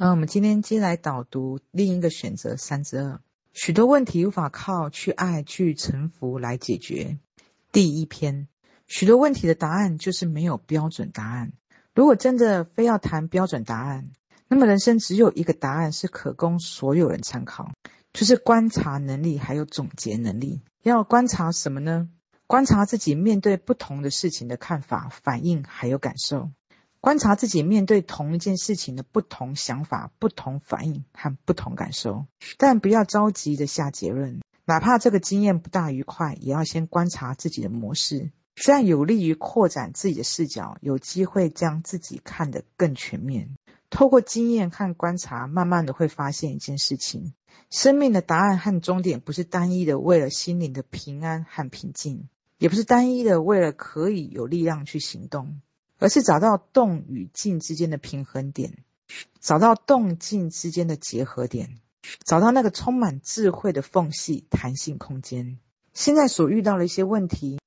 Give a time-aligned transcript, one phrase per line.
[0.00, 3.20] 嗯，我们今天接来导读另一个选择三之二。
[3.52, 7.18] 许多问题无法靠去爱、去臣服来解决。
[7.72, 8.46] 第一篇，
[8.86, 11.52] 许多问题的答案就是没有标准答案。
[11.96, 14.10] 如果真的非要谈标准答案，
[14.46, 17.72] 那么人生只有一个答案是可供所有人参考，
[18.12, 20.60] 就是观察能力还有总结能力。
[20.84, 22.08] 要观察什么呢？
[22.46, 26.52] 观察自己面对不同的事情的看法、反应还有感受。
[27.00, 43.50] 观察自己面对同一件事情的不同想法、不同反应和不同感受，但不要着急的下结论，哪怕这个经验不大愉快，也要先观察自己的模式，这样有利于扩展自己的视角，有机会将自己看得更全面。
[43.90, 47.32] 透过经验和观察，慢慢的会发现一件事情：
[47.70, 55.60] 生命的答案和终点不是单一的为了心灵的平安和平静，也不是单一的为了可以有力量去行动。
[55.98, 58.84] 而是找到动与静之间的平衡点，
[59.40, 61.78] 找到动静之间的结合点，
[62.24, 65.58] 找到那个充满智慧的缝隙、弹性空间。
[65.92, 67.58] 现在所遇到的一些问题，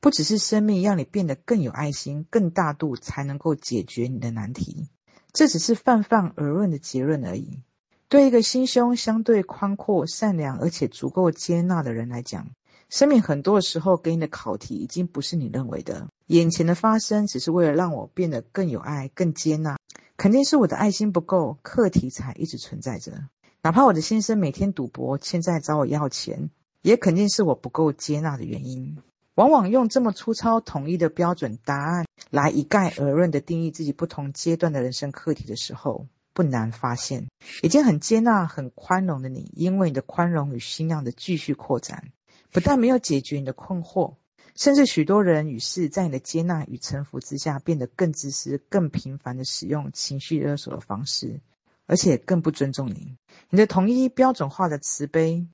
[0.00, 4.88] 不只是生命让你变得更有爱心、更大度，才能够解决你的难题。
[5.32, 7.60] 这只是泛泛而论的结论而已。
[8.08, 12.48] 对一个心胸相对宽阔、善良而且足够接纳的人来讲，
[12.88, 16.08] 生命很多的时候给你的考题，已经不是你认为的。
[16.28, 19.78] 眼前的发生只是为了让我变得更有爱、更接纳，
[20.18, 23.12] 肯定是我的爱心不够，课题才一直存在着。
[23.62, 26.50] 哪怕我的先生每天赌博，欠债找我要钱，
[26.82, 28.98] 也肯定是我不够接纳的原因。
[29.36, 37.28] 往往用这么粗糙、统一的标准答案来一概而论的定义自己不同阶段的人生课题的时候，不难发现，
[37.62, 42.08] 已经很接纳、很宽容的你，因为你的宽容与心量的继续扩展，
[42.52, 44.14] 不但没有解决你的困惑。
[44.58, 51.40] 甚至许多人与事在你的接纳与臣服之下，变得更自私、更频繁地使用情绪勒索的方式，
[51.86, 53.16] 而且更不尊重你。
[53.50, 55.46] 你的统一标准化的慈悲，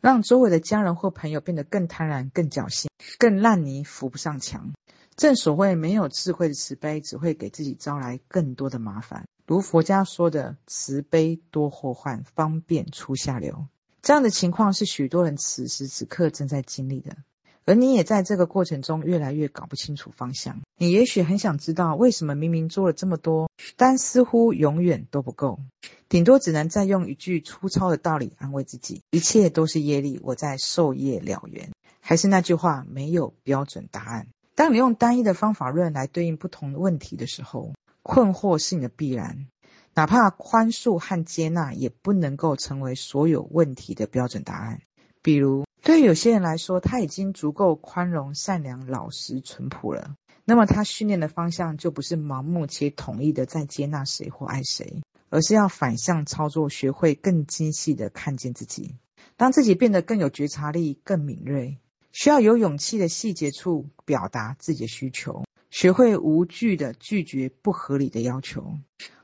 [0.00, 4.72] 让周围的家人或朋友变得更贪婪、更侥幸、更烂泥扶不上墙。
[5.16, 9.26] 正所谓，没有智慧的慈悲，只会给自己招来更多的麻烦。
[9.44, 13.66] 如佛家说的“慈悲多祸患，方便出下流”，
[14.02, 17.16] 这样的情况是许多人此时此刻正在经历的。
[17.64, 20.60] 而你也在这个过程中越来越搞不清楚方向。
[20.76, 25.60] 你也许很想知道，为什么明明做了这么多，但似乎永远都不够，
[26.08, 31.70] 顶多只能再用一句粗糙的道理安慰自己：一切都是业力，我在受业了缘。
[32.00, 34.26] 还是那句话，没有标准答案。
[34.54, 39.46] 当你用单一的方法论来对应不同的问题的时候，困惑是你的必然。
[39.94, 44.80] 哪怕宽恕和接纳，也不能够成为所有问题的标准答案。
[45.22, 50.14] 比如，对于有些人来说，他已经足够宽容、善良、老实、淳朴了。
[50.44, 58.94] 那么，他训练的方向就不是盲目且统一的在接纳谁或爱谁，而是要反向操作，学会更精细的看见自己，
[59.36, 61.78] 当自己变得更有觉察力、更敏锐。
[62.12, 68.78] 需要有勇气的细节处表达自己的需求，学会无惧的拒绝不合理的要求。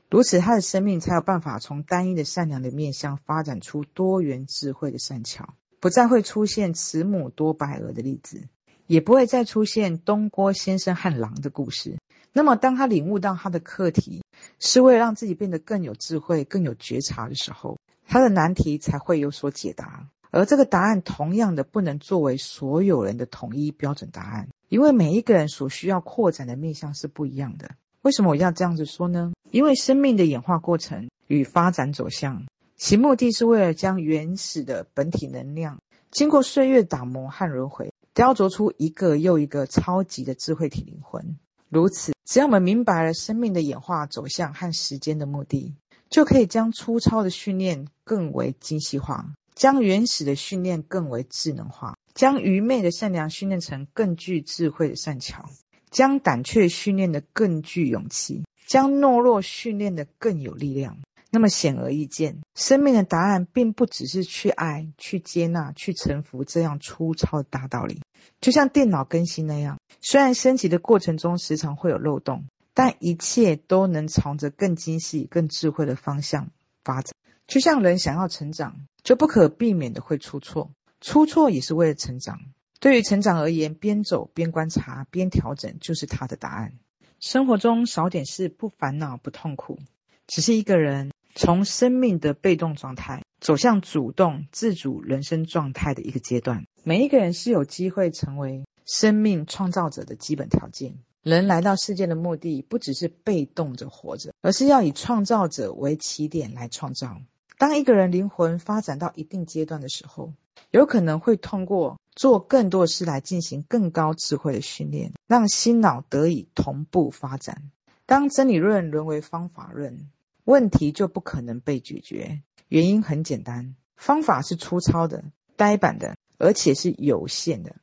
[0.09, 5.53] 如此，他的生命才有办法从单一的善良的面向发展出多元智慧的善巧。
[5.79, 8.47] 不再会出现慈母多白鹅的例子，
[8.87, 11.97] 也不会再出现东郭先生和狼的故事。
[12.31, 14.23] 那么，当他领悟到他的课题
[14.59, 20.07] 是为了让自己变得更有智慧、更有觉察的时候，他的难题才会有所解答。
[20.31, 27.71] 而这个答案同样的不能作为所有人的统一标准答案，因为每一个人所需要扩展的面向是不一样的。
[28.03, 29.33] 为什么我要这样子说呢？
[29.49, 32.45] 因为生命的演化过程与发展走向。
[32.79, 35.81] 其目的是为了将原始的本体能量，
[36.11, 41.37] 经过岁月打磨和轮回，雕琢出一个又一个超级的智慧体灵魂。
[41.67, 45.75] 如此，只要我们明白了生命的演化走向和时间的目的，
[46.09, 55.49] 就可以将粗糙的训练更为精细化，将原始的训练更为智能化，将愚昧的善良训练成更具智慧的善巧，
[55.91, 60.97] 将胆怯训练得更具勇气，将懦弱训练得更有力量。
[61.31, 68.01] 那么显而易见，生命的答案并不只是去爱、去接纳、去臣服这样粗糙的大道理。
[68.41, 76.49] 就像电脑更新那样，虽然升级的过程中时常会有漏洞，但一切都能朝着更精细、更智慧的方向
[76.83, 77.13] 发展。
[77.45, 82.39] 就像人想要成长，就不可避免的会出错，出错也是为了成长。
[82.79, 86.73] 对于成长而言，边走边观察边调整就是他的答案。
[87.19, 89.77] 生活中少点事，不烦恼，不痛苦，
[90.25, 91.11] 只是一个人。
[91.41, 100.97] 从生命的被动状态走向主动自主人生状态的一个阶段，每一个人是有机会成为生命创造者的基本条件。
[101.23, 107.21] 人来到世界的目的不只是被动着活着，而是要以创造者为起点来创造。
[107.57, 110.33] 当一个人灵魂发展到一定阶段的时候，
[110.71, 117.71] 有可能会通过做更多的事来进行更高智慧的训练，让心脑得以同步发展。
[118.05, 120.09] 当真理论沦为方法论，
[120.49, 122.41] 问题就不可能被解决。
[122.69, 125.25] 原因很简单，方法是粗糙的、
[125.55, 127.75] 呆板的，而且是有限的。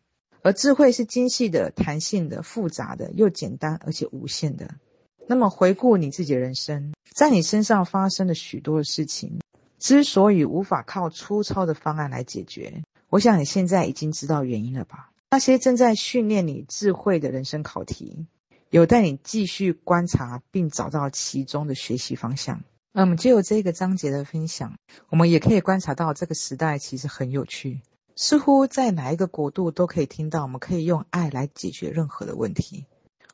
[0.42, 4.74] 而智慧是精细的、弹性的、复杂的，又简单而且无限的。
[5.28, 9.38] 那么，回顾你自己的人生，在你身上发生的许多的事情，
[9.78, 15.12] 之所以无法靠粗糙的方案来解决，我想你现在已经知道原因了吧？
[15.30, 18.26] 那些正在训练你智慧的人生考题，
[18.70, 22.62] 有带你继续观察并找到其中的学习方向。
[22.92, 24.78] 那么，借由这个章节的分享，
[25.10, 27.82] 我们也可以观察到这个时代其实很有趣。
[28.16, 32.86] 似乎在哪一个国度都可以听到，我们可以用爱来解决任何的问题。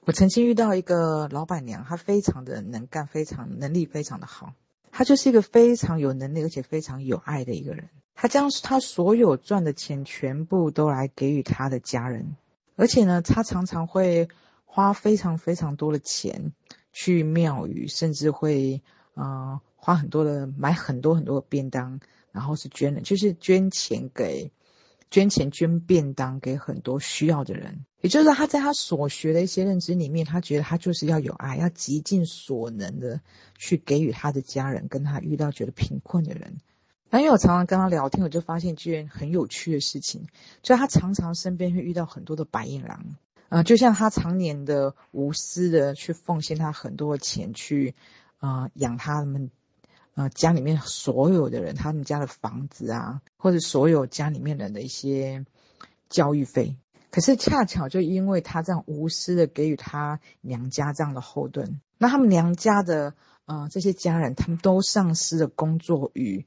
[0.05, 4.53] 我曾经遇到一个老板娘，她非常的能干，非常能力非常的好。
[4.91, 7.89] 她就是一个非常有能力而且非常有爱的一个人。
[8.17, 12.37] 她将她所有赚的钱全部都来给予她的家人，
[12.75, 14.29] 而且呢，她常常会
[14.75, 16.55] 花非常非常多的钱
[16.93, 18.81] 去庙宇，甚至会
[19.13, 22.01] 呃花很多的买很多很多的便当，
[22.33, 24.51] 然后是捐的，就是捐钱给。
[25.11, 33.21] 捐钱捐便当给很多需要的人，也就是说，他在他所学的一些认知里面，他觉得他就是要有爱，要极尽所能的
[33.59, 36.57] 去给予他的家人，跟他遇到觉得贫困的人。
[37.11, 40.29] 那因为我常常跟他聊天，我就发现一件很有趣的事情，
[40.63, 43.05] 就是他常常身边会遇到很多的白眼狼，
[43.53, 47.95] 呃，就像他常年的无私的去奉献他很多的钱去，
[48.39, 49.51] 啊、养他们。
[50.15, 55.47] 呃，家里面所有的人，他们家的房子啊，或者所有家里面人的一些
[56.11, 56.77] 教育费，
[57.11, 63.15] 可是恰巧就因为他这样无私的给予他娘家这样的后盾，那他们娘家的
[63.47, 66.45] 呃这些家人，他们都丧失了工作与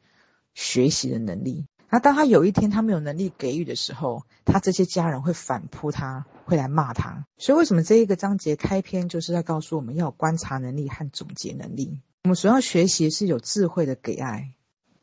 [0.54, 1.66] 学习的能力。
[1.96, 7.26] 那当他有一天他没有能力给予的时候，他这些家人会反扑他，会来骂他。
[7.38, 12.02] 所以为什么这一个章节开篇就是在告诉我们要有观察能力和总结能力？
[12.26, 14.52] 我们所要学习是有智慧的给爱，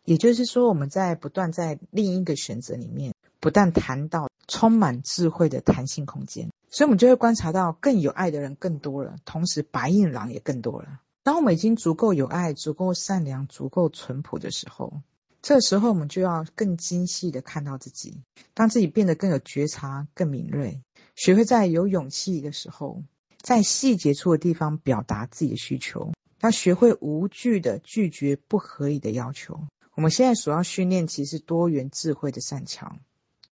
[0.05, 11.01] 也就是说，我们在不断在另一个选择里面，不但谈到充满智慧的弹性空间，所以我们就会观察到更有爱的人更多了，同时白眼狼也更多了。
[11.23, 15.01] 当我们已经足够有爱、足够善良、足够淳朴的时候，
[15.43, 18.23] 这时候我们就要更精细的看到自己，
[18.55, 20.81] 当自己变得更有觉察、更敏锐，
[21.17, 23.03] 学会在有勇气的时候，
[23.41, 26.13] 在细节处的地方表达自己的需求。
[26.43, 29.61] 要学会无惧的拒绝不合理的要求。
[29.95, 32.99] 我们现在所要训练，其实是多元智慧的擅长。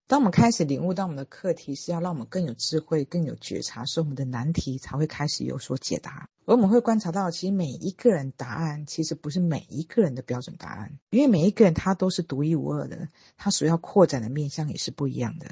[0.09, 6.27] 当我们开始领悟到我们的课题是要让我们更有智慧、更有觉察，所以我们的难题才会开始有所解答。
[6.45, 15.45] 而我们会观察到，其实每一个人答案其实不是每一个人的标准答案，因为每一个人他都是独一无二的，他所要扩展的面向也是不一样的。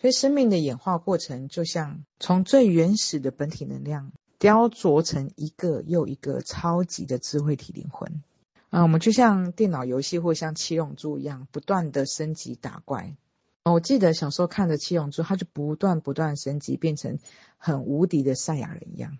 [0.00, 4.12] 所以，生命的演化过程就像从最原始的本体能量。
[4.36, 8.22] 雕琢成一个又一个超级的智慧体灵魂，
[8.68, 13.16] 啊，我们就像电脑游戏或像七龙珠一样，不断的升级打怪。
[13.72, 17.18] 我记得小时候看的七龙珠，它就不断不断升级，变成
[17.56, 19.18] 很无敌的赛亚人一样，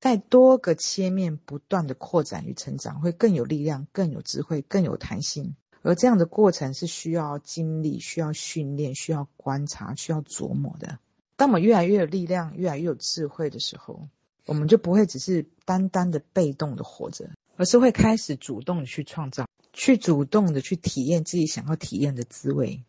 [0.00, 5.54] 在多个切面不断的扩展与成长，会更有力量、更有智慧、更有弹性。
[5.82, 10.98] 而这样的过程是需要经历、需要训练、需要观察、需要琢磨的。
[11.36, 14.08] 当我们越来越有力量、越来越有智慧的时候，
[14.46, 22.80] 我们就不会只是单单的被动的活着，而是会开始主动的去创造，去主动的去体验自己想要体验的滋味。